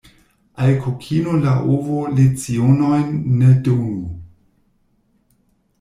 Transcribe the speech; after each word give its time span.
Al 0.63 0.71
kokino 0.85 1.35
la 1.43 1.53
ovo 1.73 1.99
lecionojn 2.21 3.07
ne 3.41 3.51
donu. 3.69 4.01